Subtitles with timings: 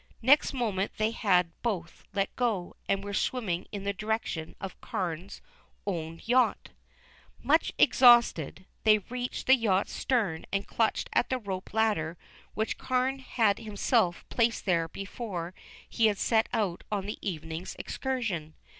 [0.23, 5.41] Next moment they had both let go, and were swimming in the direction of Carne's
[5.85, 6.69] own yacht.
[7.43, 12.17] Much exhausted, they reached the yacht's stern and clutched at the rope ladder
[12.55, 15.53] which Carne had himself placed there before
[15.87, 18.55] he had set out on the evening's excursion.